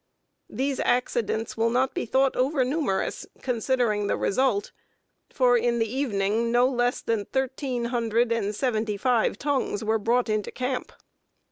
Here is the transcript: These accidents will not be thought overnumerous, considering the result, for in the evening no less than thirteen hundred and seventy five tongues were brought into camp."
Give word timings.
These 0.49 0.79
accidents 0.79 1.55
will 1.55 1.69
not 1.69 1.93
be 1.93 2.07
thought 2.07 2.33
overnumerous, 2.33 3.27
considering 3.43 4.07
the 4.07 4.17
result, 4.17 4.71
for 5.31 5.55
in 5.55 5.77
the 5.77 5.85
evening 5.95 6.51
no 6.51 6.67
less 6.67 7.01
than 7.01 7.25
thirteen 7.25 7.85
hundred 7.85 8.31
and 8.31 8.55
seventy 8.55 8.97
five 8.97 9.37
tongues 9.37 9.83
were 9.83 9.99
brought 9.99 10.27
into 10.27 10.49
camp." 10.51 10.91